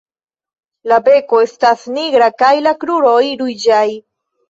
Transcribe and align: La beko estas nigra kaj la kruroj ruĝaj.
La 0.91 0.97
beko 1.09 1.43
estas 1.49 1.85
nigra 1.99 2.33
kaj 2.43 2.53
la 2.71 2.77
kruroj 2.83 3.17
ruĝaj. 3.47 3.89